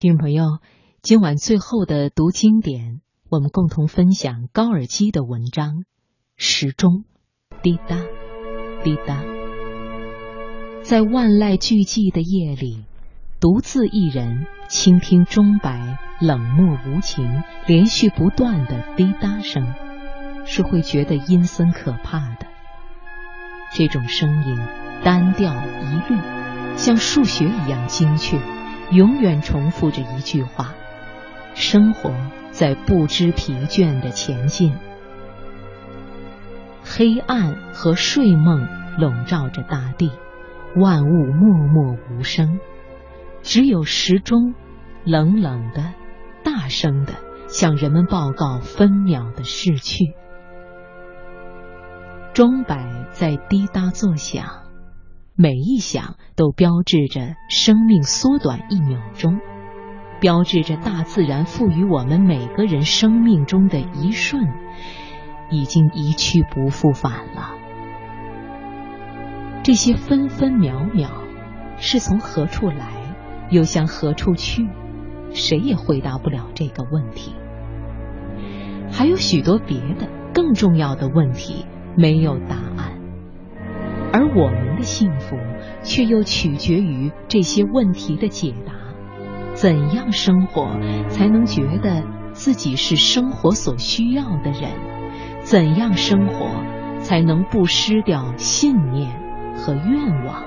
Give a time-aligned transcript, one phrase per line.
[0.00, 0.60] 听众朋友，
[1.02, 5.74] 今晚最后的读经典，我们共同分享高尔基的文章
[6.38, 7.04] 《时钟》，
[7.62, 7.98] 滴答
[8.82, 9.22] 滴答，
[10.82, 12.86] 在万籁俱寂的夜里，
[13.40, 19.74] 独自一人倾听钟摆冷漠无情、连续不断的滴答声，
[20.46, 22.46] 是会觉得阴森可怕的。
[23.74, 24.56] 这种声音
[25.04, 26.18] 单调一律，
[26.78, 28.40] 像数学一样精确。
[28.90, 30.74] 永远重复着一句话：
[31.54, 32.12] 生活
[32.50, 34.72] 在不知疲倦的前进。
[36.84, 38.66] 黑暗和睡梦
[38.98, 40.10] 笼罩着大地，
[40.76, 42.58] 万物默默无声，
[43.42, 44.54] 只有时钟
[45.04, 45.94] 冷冷的、
[46.42, 47.12] 大声的
[47.46, 50.14] 向人们报告分秒的逝去。
[52.32, 54.69] 钟摆在滴答作响。
[55.42, 59.40] 每一响都标志着生命缩短一秒钟，
[60.20, 64.46] 标志着大自然赋予我们每个人生命中的一瞬
[65.48, 67.52] 已经一去不复返了。
[69.62, 71.08] 这些分分秒秒
[71.78, 72.92] 是从何处来，
[73.48, 74.68] 又向何处去？
[75.32, 77.32] 谁也回答不了这个问题。
[78.92, 81.64] 还有许多别的更重要的问题
[81.96, 82.69] 没有答。
[84.12, 85.36] 而我们的幸福，
[85.82, 88.72] 却又取决于这些问题的解答。
[89.54, 90.68] 怎样生活
[91.08, 94.70] 才能觉得自己是生活所需要的人？
[95.42, 96.48] 怎样生活
[97.00, 99.10] 才能不失掉信念
[99.56, 100.44] 和愿望？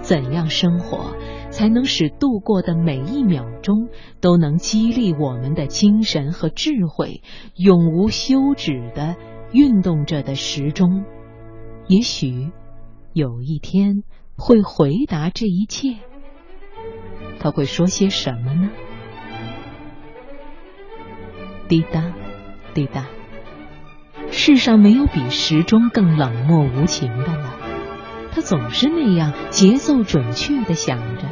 [0.00, 1.16] 怎样生活
[1.50, 3.88] 才能使度过的每一秒钟
[4.20, 7.22] 都能激励我们的精神和智慧，
[7.56, 9.16] 永无休止的
[9.52, 11.04] 运动着的时钟？
[11.88, 12.50] 也许
[13.12, 14.02] 有一天
[14.36, 15.96] 会回答这一切，
[17.38, 18.70] 他会说些什么呢？
[21.68, 22.12] 滴答，
[22.74, 23.06] 滴答，
[24.30, 27.54] 世上没有比时钟更冷漠无情的了。
[28.32, 31.22] 他总是那样节奏准确的响着，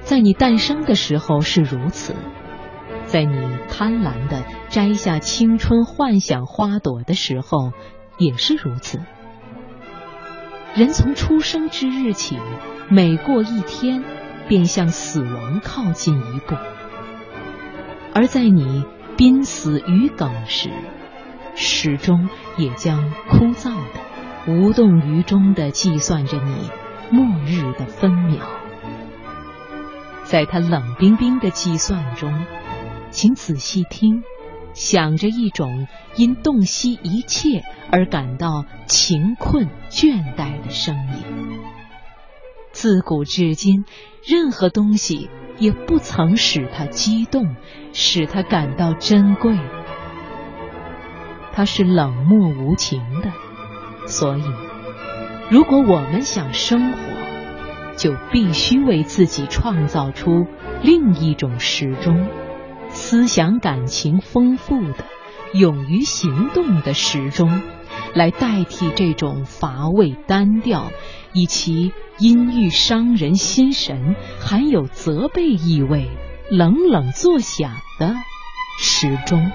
[0.00, 2.14] 在你诞生的时候是如此，
[3.04, 3.36] 在你
[3.68, 7.72] 贪婪的摘下青春幻想花朵的时候
[8.18, 8.98] 也是如此。
[10.74, 12.38] 人从出生之日起，
[12.88, 14.02] 每过一天，
[14.48, 16.56] 便向死亡靠近一步；
[18.14, 18.84] 而在你
[19.18, 20.70] 濒死于梗时，
[21.54, 26.70] 始终也将枯燥的、无动于衷的计算着你
[27.10, 28.38] 末日的分秒。
[30.24, 32.46] 在他冷冰冰的计算中，
[33.10, 34.24] 请仔细听。
[34.74, 41.60] 想着一种因洞悉一切而感到情困倦怠的声音。
[42.72, 43.84] 自古至今，
[44.26, 45.28] 任何东西
[45.58, 47.54] 也不曾使他激动，
[47.92, 49.58] 使他感到珍贵。
[51.52, 53.30] 他是冷漠无情的，
[54.06, 54.42] 所以，
[55.50, 56.98] 如果我们想生活，
[57.94, 60.46] 就必须为自己创造出
[60.82, 62.26] 另一种时钟。
[62.92, 65.04] 思想感情丰富的、
[65.54, 67.62] 勇于行动的时钟，
[68.14, 70.92] 来代替这种乏味单调、
[71.32, 76.10] 以其阴郁伤人心神、含有责备意味、
[76.50, 78.14] 冷冷作响的
[78.78, 79.50] 时钟。